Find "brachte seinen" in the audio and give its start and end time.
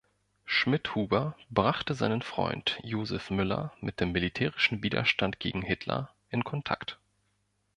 1.51-2.23